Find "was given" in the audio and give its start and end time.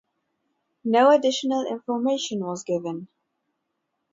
2.39-3.07